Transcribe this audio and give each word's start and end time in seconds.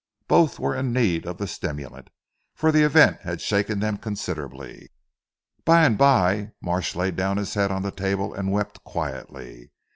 Both 0.27 0.57
were 0.57 0.75
in 0.75 0.91
need 0.93 1.27
of 1.27 1.37
the 1.37 1.45
stimulant, 1.45 2.09
for 2.55 2.71
the 2.71 2.81
event 2.81 3.21
had 3.21 3.39
shaken 3.39 3.79
them 3.81 3.97
considerably. 3.99 4.89
By 5.63 5.85
and 5.85 5.95
bye 5.95 6.53
Marsh 6.59 6.95
laid 6.95 7.15
down 7.15 7.37
his 7.37 7.53
head 7.53 7.69
on 7.71 7.83
the 7.83 7.91
table 7.91 8.33
and 8.33 8.51
wept 8.51 8.83
quietly. 8.83 9.69